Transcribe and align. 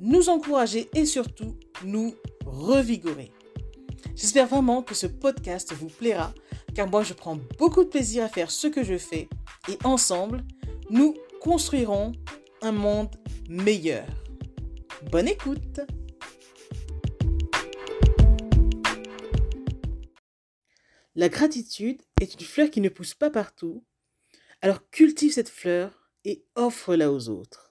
nous 0.00 0.28
encourager 0.28 0.88
et 0.94 1.06
surtout 1.06 1.56
nous 1.84 2.14
revigorer. 2.44 3.32
J'espère 4.14 4.46
vraiment 4.46 4.82
que 4.82 4.94
ce 4.94 5.06
podcast 5.06 5.72
vous 5.72 5.88
plaira 5.88 6.32
car 6.74 6.88
moi 6.88 7.02
je 7.02 7.14
prends 7.14 7.38
beaucoup 7.58 7.84
de 7.84 7.88
plaisir 7.88 8.24
à 8.24 8.28
faire 8.28 8.50
ce 8.50 8.66
que 8.66 8.84
je 8.84 8.98
fais 8.98 9.28
et 9.68 9.78
ensemble, 9.84 10.44
nous 10.90 11.14
construirons 11.40 12.12
un 12.62 12.72
monde 12.72 13.14
meilleur. 13.48 14.06
Bonne 15.10 15.28
écoute 15.28 15.80
La 21.14 21.30
gratitude 21.30 22.02
est 22.20 22.34
une 22.34 22.46
fleur 22.46 22.70
qui 22.70 22.82
ne 22.82 22.90
pousse 22.90 23.14
pas 23.14 23.30
partout, 23.30 23.82
alors 24.60 24.90
cultive 24.90 25.32
cette 25.32 25.48
fleur 25.48 26.10
et 26.26 26.44
offre-la 26.56 27.10
aux 27.10 27.30
autres. 27.30 27.65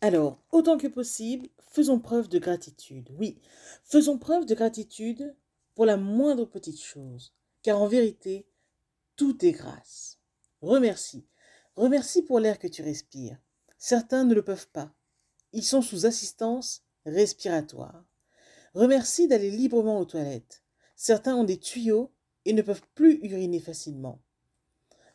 Alors, 0.00 0.42
autant 0.52 0.76
que 0.76 0.86
possible, 0.86 1.48
faisons 1.70 1.98
preuve 1.98 2.28
de 2.28 2.38
gratitude. 2.38 3.10
Oui, 3.18 3.40
faisons 3.84 4.18
preuve 4.18 4.44
de 4.44 4.54
gratitude 4.54 5.34
pour 5.74 5.86
la 5.86 5.96
moindre 5.96 6.44
petite 6.44 6.80
chose, 6.80 7.34
car 7.62 7.80
en 7.80 7.86
vérité, 7.86 8.46
tout 9.16 9.44
est 9.44 9.52
grâce. 9.52 10.18
Remercie. 10.60 11.26
Remercie 11.76 12.22
pour 12.22 12.40
l'air 12.40 12.58
que 12.58 12.68
tu 12.68 12.82
respires. 12.82 13.38
Certains 13.78 14.24
ne 14.24 14.34
le 14.34 14.42
peuvent 14.42 14.68
pas. 14.68 14.94
Ils 15.52 15.64
sont 15.64 15.82
sous 15.82 16.06
assistance 16.06 16.82
respiratoire. 17.04 18.04
Remercie 18.74 19.28
d'aller 19.28 19.50
librement 19.50 19.98
aux 19.98 20.04
toilettes. 20.04 20.62
Certains 20.96 21.34
ont 21.36 21.44
des 21.44 21.58
tuyaux 21.58 22.12
et 22.44 22.52
ne 22.52 22.62
peuvent 22.62 22.86
plus 22.94 23.18
uriner 23.22 23.60
facilement. 23.60 24.20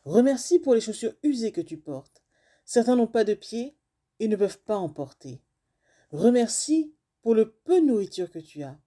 Remercie 0.04 0.58
pour 0.58 0.74
les 0.74 0.80
chaussures 0.80 1.14
usées 1.22 1.52
que 1.52 1.60
tu 1.60 1.76
portes. 1.76 2.22
Certains 2.64 2.96
n'ont 2.96 3.06
pas 3.06 3.24
de 3.24 3.34
pieds 3.34 3.76
et 4.22 4.28
ne 4.28 4.36
peuvent 4.36 4.60
pas 4.60 4.76
en 4.76 4.88
porter. 4.88 5.42
Remercie 6.12 6.94
pour 7.22 7.34
le 7.34 7.50
peu 7.50 7.80
de 7.80 7.86
nourriture 7.86 8.30
que 8.30 8.38
tu 8.38 8.62
as. 8.62 8.78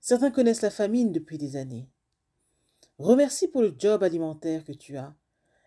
Certains 0.00 0.30
connaissent 0.30 0.62
la 0.62 0.70
famine 0.70 1.10
depuis 1.10 1.36
des 1.36 1.56
années. 1.56 1.90
Remercie 2.98 3.48
pour 3.48 3.60
le 3.60 3.74
job 3.76 4.04
alimentaire 4.04 4.64
que 4.64 4.70
tu 4.70 4.96
as. 4.96 5.16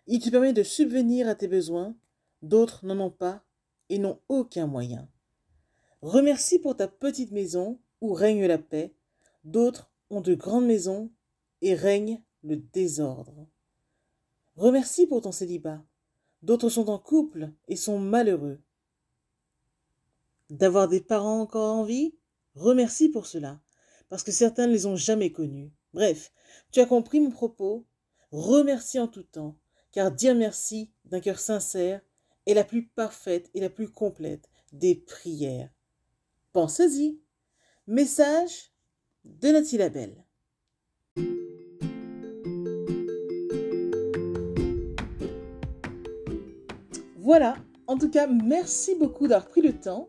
Il 0.06 0.20
te 0.20 0.30
permet 0.30 0.54
de 0.54 0.62
subvenir 0.62 1.28
à 1.28 1.34
tes 1.34 1.46
besoins, 1.46 1.94
d'autres 2.40 2.86
n'en 2.86 2.98
ont 3.00 3.10
pas 3.10 3.44
et 3.90 3.98
n'ont 3.98 4.18
aucun 4.30 4.66
moyen. 4.66 5.06
Remercie 6.00 6.58
pour 6.58 6.74
ta 6.74 6.88
petite 6.88 7.30
maison 7.30 7.78
où 8.00 8.14
règne 8.14 8.46
la 8.46 8.56
paix, 8.56 8.94
d'autres 9.44 9.90
ont 10.08 10.22
de 10.22 10.34
grandes 10.34 10.66
maisons 10.66 11.12
et 11.60 11.74
règne 11.74 12.22
le 12.44 12.56
désordre. 12.56 13.46
Remercie 14.56 15.06
pour 15.06 15.20
ton 15.20 15.32
célibat. 15.32 15.84
D'autres 16.40 16.70
sont 16.70 16.88
en 16.88 16.98
couple 16.98 17.52
et 17.66 17.76
sont 17.76 17.98
malheureux. 17.98 18.62
D'avoir 20.50 20.88
des 20.88 21.02
parents 21.02 21.42
encore 21.42 21.74
en 21.74 21.84
vie? 21.84 22.14
Remercie 22.54 23.10
pour 23.10 23.26
cela, 23.26 23.60
parce 24.08 24.22
que 24.22 24.32
certains 24.32 24.66
ne 24.66 24.72
les 24.72 24.86
ont 24.86 24.96
jamais 24.96 25.30
connus. 25.30 25.72
Bref, 25.92 26.32
tu 26.72 26.80
as 26.80 26.86
compris 26.86 27.20
mon 27.20 27.30
propos 27.30 27.86
Remercie 28.30 28.98
en 28.98 29.08
tout 29.08 29.22
temps, 29.22 29.58
car 29.92 30.10
dire 30.10 30.34
merci 30.34 30.90
d'un 31.04 31.20
cœur 31.20 31.38
sincère 31.38 32.00
est 32.46 32.54
la 32.54 32.64
plus 32.64 32.86
parfaite 32.86 33.50
et 33.54 33.60
la 33.60 33.70
plus 33.70 33.90
complète 33.90 34.48
des 34.72 34.94
prières. 34.94 35.70
Pensez-y. 36.52 37.20
Message 37.86 38.72
de 39.24 39.48
Nathalie 39.48 39.78
Labelle. 39.78 40.24
Voilà, 47.16 47.56
en 47.86 47.98
tout 47.98 48.10
cas, 48.10 48.26
merci 48.26 48.94
beaucoup 48.94 49.28
d'avoir 49.28 49.48
pris 49.48 49.60
le 49.60 49.78
temps 49.78 50.08